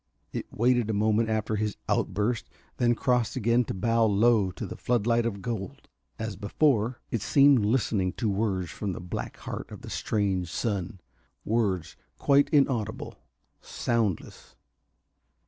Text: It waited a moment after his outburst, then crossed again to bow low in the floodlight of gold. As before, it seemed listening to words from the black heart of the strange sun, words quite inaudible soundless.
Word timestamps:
It 0.33 0.47
waited 0.51 0.89
a 0.89 0.93
moment 0.95 1.29
after 1.29 1.57
his 1.57 1.77
outburst, 1.87 2.49
then 2.77 2.95
crossed 2.95 3.35
again 3.35 3.65
to 3.65 3.75
bow 3.75 4.05
low 4.05 4.51
in 4.59 4.67
the 4.67 4.75
floodlight 4.75 5.27
of 5.27 5.43
gold. 5.43 5.87
As 6.17 6.35
before, 6.35 6.99
it 7.11 7.21
seemed 7.21 7.63
listening 7.63 8.13
to 8.13 8.27
words 8.27 8.71
from 8.71 8.93
the 8.93 8.99
black 8.99 9.37
heart 9.37 9.69
of 9.69 9.83
the 9.83 9.91
strange 9.91 10.49
sun, 10.51 11.01
words 11.45 11.95
quite 12.17 12.49
inaudible 12.49 13.13
soundless. 13.61 14.55